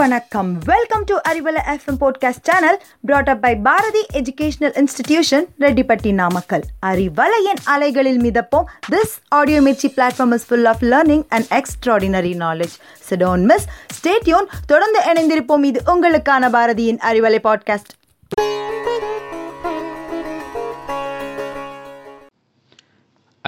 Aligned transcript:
வணக்கம். 0.00 0.58
Welcome 0.58 1.04
to 1.04 1.16
Arivalai 1.28 1.60
FM 1.72 1.98
podcast 2.00 2.42
channel 2.42 2.82
brought 3.00 3.28
up 3.28 3.40
by 3.40 3.56
Bharathi 3.56 4.06
educational 4.12 4.74
institution 4.80 5.46
Rettipatti 5.58 6.12
Namakkal 6.12 6.62
அறிவலையின் 6.86 7.60
அலைகளில் 7.64 8.20
மிதப்போம். 8.20 8.64
This 8.90 9.14
audio 9.28 9.60
Mirchi 9.60 9.88
platform 9.96 10.32
is 10.32 10.46
full 10.46 10.64
of 10.64 10.82
learning 10.82 11.24
and 11.28 11.46
extraordinary 11.50 12.32
knowledge 12.44 12.76
so don't 13.10 13.44
miss 13.44 13.66
stay tuned 13.98 14.48
தொடர்ந்து 14.66 15.00
இணைந்திருப்போம். 15.12 15.64
இது 15.64 15.82
உங்களுக்கான 15.86 16.50
பாரதியின் 16.56 17.00
Arivalai 17.10 17.40
podcast 17.48 17.92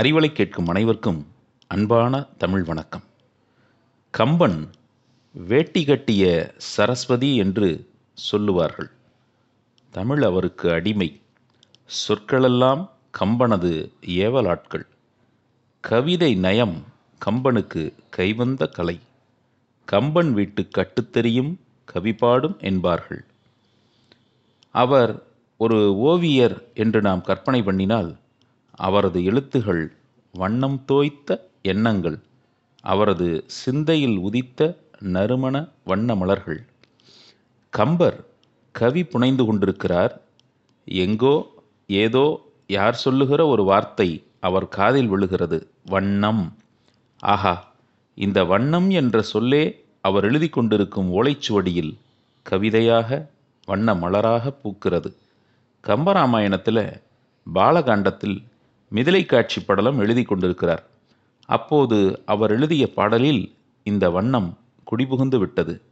Arivalai 0.00 0.32
கேட்கும் 0.32 0.68
அனைவருக்கும் 0.68 1.26
அன்பான 1.66 2.26
தமிழ் 2.38 2.62
வணக்கம். 2.62 3.02
கம்பன் 4.10 4.70
வேட்டி 5.34 5.84
கட்டிய 5.84 6.54
சரஸ்வதி 6.56 7.36
என்று 7.36 7.90
சொல்லுவார்கள். 8.14 8.90
தமிழ் 9.90 10.22
அவருக்கு 10.22 10.72
அடிமை. 10.72 11.20
சொற்களெல்லாம் 12.08 12.88
கம்பனது 13.20 13.92
ஏவலாட்கள். 14.06 14.86
கவிதை 15.80 16.34
நயம் 16.34 16.84
கம்பனுக்கு 17.24 17.92
கைவந்த 18.10 18.66
கலை. 18.66 19.00
கம்பன் 19.84 20.32
வீட்டு 20.32 20.68
கட்டுத்தெரியும் 20.78 21.54
கவிபாடும் 21.92 22.58
என்பார்கள். 22.58 23.24
அவர் 24.70 25.22
ஒரு 25.56 25.96
ஓவியர் 25.98 26.62
என்று 26.74 27.00
நாம் 27.00 27.20
கற்பனை 27.20 27.62
பண்ணினால் 27.62 28.16
அவரது 28.70 29.20
எழுத்துகள் 29.20 29.92
வண்ணம் 30.32 30.84
தோய்த்த 30.84 31.48
எண்ணங்கள் 31.62 32.18
அவரது 32.80 33.44
சிந்தையில் 33.46 34.16
உதித்த 34.16 34.76
நறுமண 35.02 35.68
வண்ண 35.84 36.14
மலர்கள். 36.14 36.66
கம்பர் 37.70 38.24
கவி 38.70 39.04
புனைந்து 39.04 39.44
கொண்டிருக்கிறார். 39.44 40.20
எங்கோ 40.84 41.50
ஏதோ 41.86 42.50
யார் 42.66 42.94
சொல்லுகிற 42.94 43.46
ஒரு 43.46 43.64
வார்த்தை 43.64 44.24
அவர் 44.40 44.68
காதில் 44.68 45.06
விழுகிறது. 45.06 45.68
வண்ணம். 45.86 46.56
ஆஹா 47.18 47.72
இந்த 48.14 48.44
வண்ணம் 48.44 48.90
என்ற 48.90 49.22
சொல்லே 49.22 49.84
அவர் 50.00 50.24
எழுதி 50.24 50.48
கொண்டிருக்கும் 50.48 51.22
ஓலைச்சுவடியில் 51.22 51.96
கவிதையாக 52.42 53.28
வண்ண 53.64 53.94
மலராக 53.94 54.54
பூக்கிறது. 54.64 55.14
கம்பராமாயணத்தில் 55.84 57.02
பாலகாண்டத்தில் 57.54 58.44
மிதிலை 58.94 59.26
காட்சி 59.26 59.60
படலம் 59.60 59.98
எழுதி 59.98 60.22
கொண்டிருக்கிறார். 60.22 60.86
அப்போது 61.44 62.22
அவர் 62.26 62.50
எழுதிய 62.50 62.92
பாடலில் 62.94 63.54
இந்த 63.82 64.10
வண்ணம் 64.10 64.58
குடிபுகுந்து 64.92 65.38
விட்டது. 65.38 65.82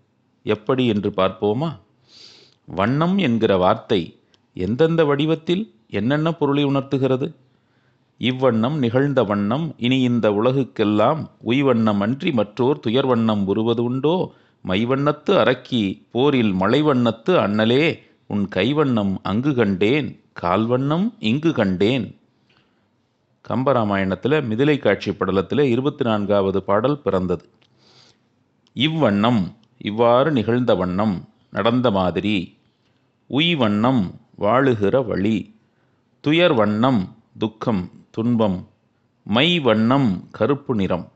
எப்படி 0.42 0.86
என்று 0.86 1.10
பார்ப்போமா? 1.10 1.78
வண்ணம் 2.66 3.18
என்கிற 3.18 3.56
வார்த்தை 3.56 4.18
எந்தெந்த 4.54 5.04
வடிவத்தில் 5.04 5.74
என்னென்ன 5.90 6.32
பொருளை 6.32 6.64
உணர்த்துகிறது? 6.64 7.34
இவ்வண்ணம் 8.20 8.76
நிகழ்ந்த 8.76 9.22
வண்ணம் 9.22 9.74
இனி 9.78 10.00
இந்த 10.00 10.30
உலகுக்கெல்லாம் 10.30 11.26
உய்வண்ணம் 11.46 12.00
அன்றி 12.00 12.32
மற்றோர் 12.32 12.80
துயர் 12.80 13.06
வண்ணம் 13.06 13.46
உருவது 13.46 13.82
உண்டோ? 13.82 14.32
மைவண்ணத்து 14.68 15.30
அரக்கி 15.30 16.02
போரில் 16.10 16.52
மலைவண்ணத்து 16.52 17.32
அண்ணலே 17.46 17.98
உன் 18.26 18.48
கைவண்ணம் 18.54 19.14
அங்கு 19.22 19.54
கண்டேன் 19.54 20.20
கால்வண்ணம் 20.40 21.14
இங்கு 21.18 21.52
கண்டேன். 21.52 22.16
கம்பராமாயணத்தில் 23.48 24.44
மிதிலை 24.50 24.78
காட்சி 24.78 25.10
படலத்தில் 25.10 25.60
இருபத்தி 25.60 26.04
நான்காவது 26.04 26.62
பாடல் 26.62 26.98
பிறந்தது. 26.98 27.48
இவ்வண்ணம் 28.76 29.42
இவ்வாறு 29.78 30.32
நிகழ்ந்த 30.32 30.74
வண்ணம் 30.74 31.28
நடந்த 31.50 31.90
மாதிரி 31.90 32.36
உய் 33.30 33.54
வண்ணம் 33.56 34.02
வாழுகிற 34.38 35.06
வழி 35.06 35.36
துயர் 36.20 36.54
வண்ணம் 36.54 37.00
துக்கம் 37.38 37.82
துன்பம் 38.10 38.58
மை 39.26 39.48
வண்ணம் 39.58 40.28
கருப்பு 40.30 40.74
நிறம் 40.74 41.06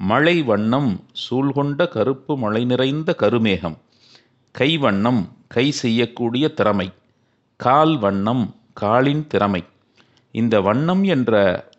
மழை 0.00 0.42
வண்ணம் 0.42 0.90
சூழ்கொண்ட 1.22 1.88
கருப்பு 1.88 2.36
மழை 2.36 2.64
நிறைந்த 2.64 3.16
கருமேகம் 3.18 3.76
கை 4.52 4.78
வண்ணம் 4.78 5.22
கை 5.48 5.70
செய்யக்கூடிய 5.70 6.48
திறமை 6.48 6.88
கால் 7.60 7.98
வண்ணம் 7.98 8.44
காலின் 8.72 9.26
திறமை. 9.26 9.62
இந்த 10.34 10.60
வண்ணம் 10.60 11.02
என்ற 11.04 11.32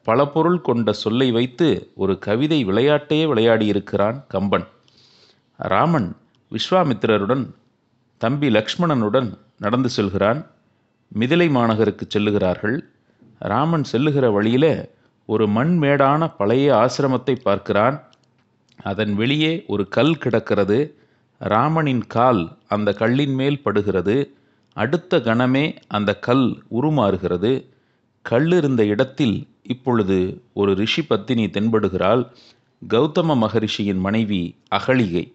பல 0.03 0.25
பொருள் 0.25 0.61
கொண்ட 0.61 0.93
சொல்லை 0.93 1.31
வைத்து 1.31 1.67
ஒரு 1.95 2.19
கவிதை 2.19 2.65
விளையாட்டையே 2.65 3.25
விளையாடியிருக்கிறான் 3.31 4.23
கம்பன். 4.27 4.65
ராமன் 5.57 6.15
விஸ்வாமித்திரருடன் 6.51 7.53
தம்பி 8.17 8.49
லக்ஷ்மணனுடன் 8.49 9.37
நடந்து 9.59 9.89
செல்கிறான். 9.89 10.47
மிதிலை 11.19 11.49
மாநகருக்கு 11.49 12.01
செல்லுகிறார்கள். 12.13 12.79
ராமன் 13.39 13.83
செல்லுகிற 13.83 14.31
வழியில 14.31 14.89
ஒரு 15.25 15.47
மண்மேடான 15.47 16.35
பழைய 16.37 16.73
ஆசிரமத்தை 16.73 17.35
பார்க்கிறான். 17.35 18.03
அதன் 18.83 19.15
வெளியே 19.15 19.63
ஒரு 19.67 19.87
கல் 19.87 20.17
கிடக்கிறது. 20.17 20.95
ராமனின் 21.37 22.07
கால் 22.07 22.57
அந்த 22.67 22.93
கல்லின் 22.93 23.33
மேல் 23.33 23.61
படுகிறது. 23.61 24.35
அடுத்த 24.73 25.17
கணமே 25.17 25.75
அந்த 25.87 26.15
கல் 26.15 26.63
உருமாறுகிறது. 26.71 27.67
கல் 28.21 28.51
இருந்த 28.51 28.85
இடத்தில் 28.85 29.47
இப்பொழுது 29.61 30.41
ஒரு 30.53 30.73
ரிஷி 30.73 31.01
பத்தினி 31.01 31.45
தென்படுகிறாள். 31.45 32.31
கௌதம 32.89 33.35
மகரிஷியின் 33.35 33.99
மனைவி 33.99 34.55
அகலிகை. 34.75 35.33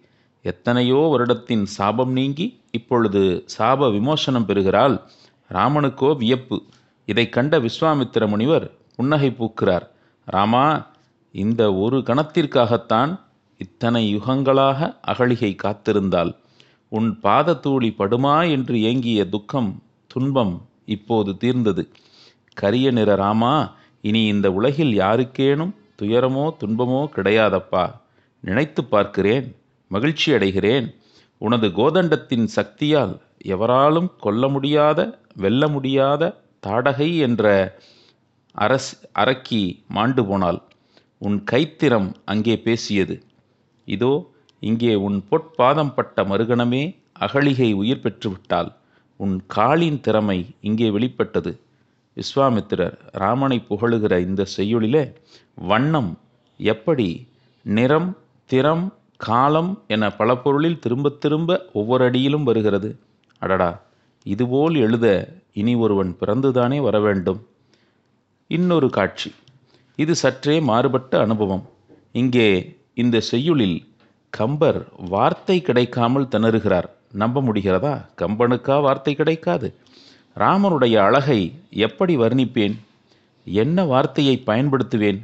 எத்தனையோ 0.51 0.99
வருடத்தின் 1.13 1.63
சாபம் 1.77 2.11
நீங்கி 2.11 2.47
இப்பொழுது 2.71 3.21
சாப 3.55 3.89
விமோசனம் 3.91 4.45
பெறுகிறாள். 4.45 4.95
ராமனுக்கோ 5.51 6.09
வியப்பு. 6.17 6.57
இதை 7.07 7.25
கண்ட 7.29 7.53
விஸ்வாமித்திர 7.59 8.23
முனிவர் 8.27 8.65
புன்னகை 8.95 9.29
பூக்கிறார். 9.39 9.85
ராமா 10.27 10.65
இந்த 11.33 11.61
ஒரு 11.75 11.97
கணத்திற்காகத்தான் 12.09 13.11
இத்தனை 13.61 14.01
யுகங்களாக 14.15 14.89
அகழிகை 15.01 15.51
காத்திருந்தாள். 15.63 16.31
உன் 16.91 17.09
பாதத்தூளி 17.23 17.89
படுமா 17.97 18.35
என்று 18.49 18.75
ஏங்கிய 18.81 19.23
துக்கம் 19.29 19.71
துன்பம் 20.07 20.53
இப்போது 20.95 21.31
தீர்ந்தது. 21.37 21.83
கரிய 22.57 22.87
நிற 22.91 23.09
ராமா 23.15 23.53
இனி 24.01 24.21
இந்த 24.33 24.47
உலகில் 24.51 24.93
யாருக்கேனும் 24.97 25.73
துயரமோ 26.01 26.45
துன்பமோ 26.61 27.01
கிடையாதப்பா. 27.15 27.85
நினைத்து 28.43 28.81
பார்க்கிறேன். 28.83 29.47
மகிழ்ச்சி 29.91 30.29
அடைகிறேன் 30.31 30.87
உனது 31.41 31.67
கோதண்டத்தின் 31.67 32.47
சக்தியால் 32.57 33.13
எவராலும் 33.45 34.09
கொல்ல 34.19 34.43
முடியாத 34.47 34.99
வெல்ல 35.35 35.63
முடியாத 35.67 36.23
தாடகை 36.67 37.09
என்ற 37.17 37.45
அரஸ் 38.55 38.91
அரக்கி 39.13 39.61
மாண்டு 39.87 40.23
போனாள். 40.25 40.59
உன் 41.17 41.37
கைத்திறம் 41.43 42.09
அங்கே 42.25 42.55
பேசியது. 42.57 43.15
இதோ 43.87 44.13
இங்கே 44.59 44.93
உன் 44.95 45.17
பொற்பாதம் 45.29 45.93
பட்ட 45.93 46.23
மறுகணமே 46.23 46.83
அகழிகை 47.25 47.69
உயிர் 47.73 48.03
பெற்றுவிட்டாள். 48.03 48.69
உன் 49.19 49.35
காலின் 49.47 49.99
திறமை 49.99 50.39
இங்கே 50.61 50.89
வெளிப்பட்டது. 50.89 51.51
விஸ்வாமித்திரர் 52.17 52.95
ராமனை 53.13 53.57
புகழுகிற 53.69 54.13
இந்த 54.19 54.41
செய்யுளிலே 54.57 55.03
வண்ணம் 55.63 56.11
எப்படி? 56.59 57.09
நிறம் 57.65 58.09
திறம் 58.49 58.85
காலம் 59.19 59.71
என 59.87 60.11
பல 60.11 60.35
பொருளில் 60.35 60.79
திரும்ப 60.79 61.09
திரும்ப 61.09 61.65
ஒவ்வொரு 61.73 62.03
அடியிலும் 62.03 62.43
வருகிறது. 62.43 62.89
அடடா 63.39 63.81
இதுபோல் 64.23 64.75
எழுத 64.75 65.07
இனி 65.53 65.75
ஒருவன் 65.75 66.17
பிறந்துதானே 66.19 66.79
வர 66.81 66.99
வேண்டும். 66.99 67.39
இன்னொரு 68.47 68.89
காட்சி. 68.89 69.31
இது 69.95 70.15
சற்றே 70.15 70.59
மாறுபட்ட 70.59 71.19
அனுபவம். 71.19 71.65
இங்கே 72.11 72.77
இந்த 72.93 73.19
செய்யுளில் 73.19 73.77
கம்பர் 74.29 74.87
வார்த்தை 75.09 75.61
கிடைக்காமல் 75.61 76.31
திணறுகிறார். 76.31 76.89
நம்ப 77.11 77.41
முடிகிறதா? 77.41 77.93
கம்பனுக்கா 78.21 78.81
வார்த்தை 78.81 79.15
கிடைக்காது. 79.15 79.73
ராமனுடைய 80.37 80.95
அழகை 80.97 81.39
எப்படி 81.69 82.17
வர்ணிப்பேன்? 82.17 82.75
என்ன 83.45 83.83
வார்த்தையை 83.83 84.43
பயன்படுத்துவேன்? 84.45 85.19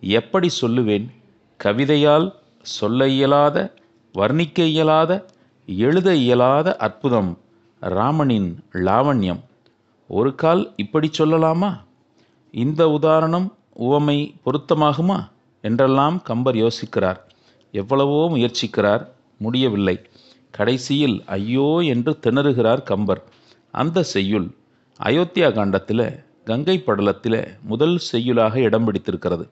எப்படி 0.00 0.48
சொல்லுவேன்? 0.60 1.06
கவிதையால் 1.56 2.38
சொல்ல 2.64 3.06
இயலாத 3.08 3.56
வர்ணிக்க 4.14 4.58
இயலாத 4.64 5.12
எழுத 5.68 6.08
இயலாத 6.14 6.76
அற்புதம் 6.76 7.30
ராமனின் 7.82 8.48
லாவண்யம். 8.86 9.40
ஒரு 10.10 10.34
கால் 10.34 10.62
இப்படி 10.76 11.10
சொல்லலாமா? 11.18 11.70
இந்த 12.54 12.82
உதாரணம் 12.90 13.48
உவமை 13.86 14.18
பொருத்தமாகுமா? 14.44 15.18
என்றெல்லாம் 15.64 16.22
கம்பர் 16.22 16.54
யோசிக்கிறார். 16.54 17.20
எவ்வளவோ 17.74 18.20
முயற்சிக்கிறார் 18.30 19.02
முடியவில்லை. 19.36 19.96
கடைசியில் 20.50 21.16
ஐயோ 21.26 21.68
என்று 21.84 22.12
திணறுகிறார் 22.22 22.82
கம்பர். 22.82 23.22
அந்த 23.74 24.02
செய்யுள் 24.02 24.48
அயோத்தியா 25.00 25.52
காண்டத்தில் 25.52 26.06
கங்கை 26.44 26.76
படலத்தில் 26.86 27.40
முதல் 27.62 27.96
செய்யுளாக 28.12 28.54
இடம் 28.60 28.84
பிடித்திருக்கிறது. 28.84 29.44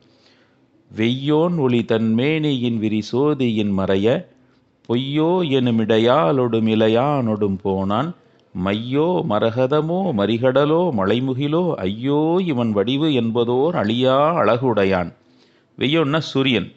வெய்யோன் 0.91 1.57
ஒளி 1.57 1.85
தன் 1.85 2.15
மேனியின் 2.15 2.79
விரி 2.79 3.01
சோதியின் 3.11 3.73
மறைய 3.79 4.07
பொய்யோ 4.89 5.31
எனுமிடையாலொடும் 5.59 6.69
இலையானொடும் 6.75 7.59
போனான். 7.63 8.09
மையோ 8.55 9.09
மரகதமோ 9.29 9.99
மரிகடலோ 10.21 10.81
மலைமுகிலோ 10.97 11.63
ஐயோ 11.75 12.21
இவன் 12.45 12.71
வடிவு 12.71 13.09
என்பதோர் 13.13 13.77
அழியா 13.77 14.17
அழகுடையான். 14.43 15.11
வெய்யோன்னா 15.79 16.21
சூரியன். 16.31 16.69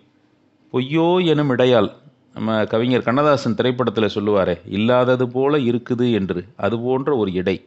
பொய்யோ 0.73 1.07
எனும் 1.25 1.49
இடையால் 1.49 1.89
நம்ம 2.33 2.65
கவிஞர் 2.65 3.07
கண்ணதாசன் 3.07 3.55
திரைப்படத்தில் 3.55 4.13
சொல்லுவாரே 4.15 4.57
இல்லாதது 4.65 5.25
போல 5.29 5.57
இருக்குது 5.57 6.05
என்று 6.11 6.45
அது 6.55 6.75
போன்ற 6.79 7.15
ஒரு 7.15 7.31
இடை. 7.31 7.57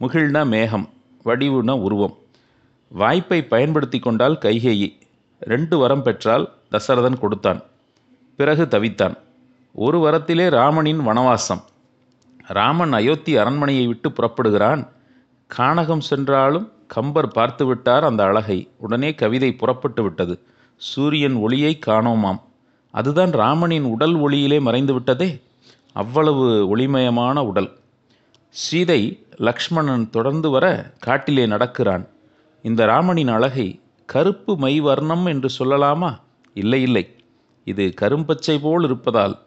முகிழ்னா 0.00 0.42
மேகம் 0.46 0.88
வடிவுனா 1.24 1.76
உருவம். 1.80 2.16
வாய்ப்பை 2.92 3.42
பயன்படுத்தி 3.44 3.98
கொண்டால் 3.98 4.42
கைகேயி. 4.42 4.88
ரெண்டு 5.42 5.78
வரம் 5.78 6.02
பெற்றால் 6.02 6.52
தசரதன் 6.70 7.18
கொடுத்தான். 7.18 7.62
பிறகு 8.36 8.62
தவித்தான். 8.62 9.18
ஒரு 9.74 9.98
வரத்திலே 9.98 10.48
ராமனின் 10.48 11.06
வனவாசம். 11.06 11.62
ராமன் 12.46 12.92
அயோத்தி 12.92 13.36
அரண்மனையை 13.36 13.86
விட்டு 13.86 14.10
புறப்படுகிறான். 14.10 14.88
கானகம் 15.56 15.98
சென்றாலும் 15.98 16.72
கம்பர் 16.86 17.28
பார்த்து 17.28 17.66
விட்டார் 17.66 18.04
அந்த 18.04 18.24
அழகை. 18.24 18.68
உடனே 18.76 19.14
கவிதை 19.14 19.52
புறப்பட்டு 19.52 20.02
விட்டது. 20.02 20.42
சூரியன் 20.76 21.34
ஒளியை 21.34 21.78
காணோமாம். 21.86 22.40
அதுதான் 22.90 23.30
ராமனின் 23.30 23.84
உடல் 23.84 24.14
ஒளியிலே 24.14 24.60
மறைந்து 24.60 24.92
விட்டதே. 24.92 25.42
அவ்வளவு 25.92 26.76
ஒளிமயமான 26.76 27.38
உடல். 27.38 27.70
சீதை 28.48 29.26
லக்ஷ்மணன் 29.36 30.10
தொடர்ந்து 30.10 30.50
வர 30.50 30.92
காட்டிலே 30.98 31.46
நடக்கிறான். 31.46 32.08
இந்த 32.62 32.84
ராமனின் 32.84 33.28
அழகை 33.28 33.80
கருப்பு 34.06 34.56
மை 34.56 34.80
வர்ணம் 34.80 35.26
என்று 35.26 35.48
சொல்லலாமா? 35.58 36.20
இல்லை 36.54 36.82
இல்லை. 36.82 37.14
இது 37.64 37.94
கரும்பச்சை 38.00 38.60
போல் 38.60 38.84
இருப்பதால் 38.84 39.38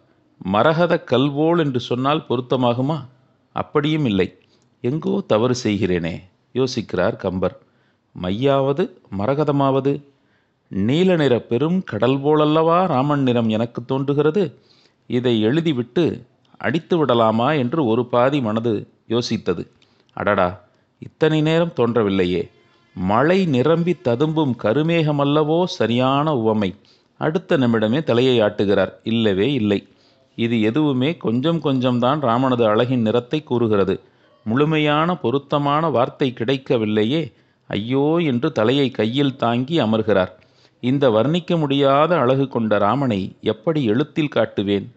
மரகத 0.43 1.03
கல்போல் 1.11 1.59
என்று 1.59 1.79
சொன்னால் 1.79 2.25
பொருத்தமாகுமா? 2.29 3.05
அப்படியும் 3.53 4.05
இல்லை. 4.05 4.37
எங்கோ 4.81 5.23
தவறு 5.27 5.55
செய்கிறேனே 5.63 6.19
யோசிக்கிறார் 6.53 7.15
கம்பர். 7.15 7.61
மையாவது 8.21 8.89
மரகதமாவது? 9.17 10.03
நீல 10.67 11.15
நிற 11.15 11.39
பெரும் 11.39 11.83
கடல் 11.83 12.19
போலல்லவா 12.19 12.85
ராமன் 12.85 13.21
நிறம் 13.21 13.49
எனக்கு 13.49 13.85
தோன்றுகிறது? 13.85 14.59
இதை 15.07 15.45
எழுதிவிட்டு 15.45 16.21
அடித்து 16.57 16.97
விடலாமா 16.97 17.51
என்று 17.51 17.85
ஒரு 17.85 18.05
பாதி 18.05 18.41
மனது 18.41 18.87
யோசித்தது. 19.09 19.67
அடடா 20.13 20.63
இத்தனை 20.99 21.41
நேரம் 21.41 21.73
தோன்றவில்லையே. 21.75 22.49
மழை 22.95 23.45
நிரம்பி 23.45 23.93
ததும்பும் 23.93 24.55
கருமேகமல்லவோ 24.63 25.63
சரியான 25.63 26.35
உவமை. 26.35 26.75
அடுத்த 27.17 27.57
நிமிடமே 27.57 28.03
தலையை 28.03 28.39
ஆட்டுகிறார். 28.39 28.93
இல்லவே 29.03 29.53
இல்லை. 29.53 29.87
இது 30.35 30.61
எதுவுமே 30.61 31.17
கொஞ்சம் 31.17 31.59
கொஞ்சம்தான் 31.59 32.19
ராமனது 32.19 32.65
அழகின் 32.65 33.01
நிறத்தை 33.01 33.43
கூறுகிறது. 33.43 33.99
முழுமையான 34.43 35.17
பொருத்தமான 35.17 35.89
வார்த்தை 35.89 36.33
கிடைக்கவில்லையே. 36.33 37.33
ஐயோ 37.67 38.17
என்று 38.17 38.51
தலையை 38.51 38.91
கையில் 38.91 39.35
தாங்கி 39.35 39.79
அமர்கிறார். 39.79 40.31
இந்த 40.79 41.09
வர்ணிக்க 41.09 41.57
முடியாத 41.57 42.17
அழகு 42.17 42.47
கொண்ட 42.47 42.77
ராமனை 42.77 43.35
எப்படி 43.41 43.83
எழுத்தில் 43.83 44.33
காட்டுவேன்? 44.35 44.87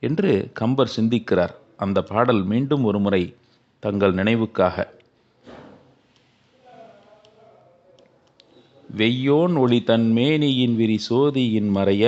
என்று 0.00 0.50
கம்பர் 0.54 0.92
சிந்திக்கிறார். 1.00 1.54
அந்த 1.76 2.02
பாடல் 2.02 2.42
மீண்டும் 2.42 2.84
ஒருமுறை 2.84 3.34
தங்கள் 3.78 4.14
நினைவுக்காக. 4.14 4.93
வெய்யோன் 8.96 9.54
ஒளி 9.58 9.82
தன் 9.82 10.12
மேனியின் 10.12 10.76
விரி 10.76 10.98
சோதியின் 10.98 11.76
மறைய 11.76 12.04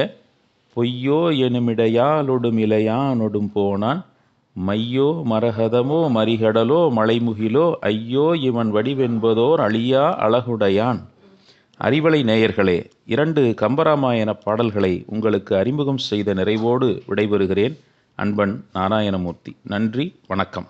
பொய்யோ 0.77 1.21
எனுமிடையாலொடும் 1.45 2.59
இலையானொடும் 2.65 3.49
போனான். 3.53 4.05
மையோ 4.67 5.09
மரகதமோ 5.31 6.01
மரிகடலோ 6.17 6.81
மலைமுகிலோ 6.97 7.73
ஐயோ 7.81 8.37
இவன் 8.41 8.75
வடிவென்பதோர் 8.75 9.61
அழியா 9.67 10.05
அழகுடையான். 10.27 11.01
அறிவலை 11.81 12.21
நேயர்களே 12.31 12.79
இரண்டு 13.07 13.55
கம்பராமாயண 13.61 14.33
பாடல்களை 14.45 15.05
உங்களுக்கு 15.07 15.57
அறிமுகம் 15.57 15.99
செய்த 15.99 16.35
நிறைவோடு 16.35 17.01
விடைபெறுகிறேன். 17.09 17.77
அன்பன் 18.15 18.65
நாராயணமூர்த்தி 18.75 19.55
நன்றி 19.63 20.15
வணக்கம். 20.27 20.69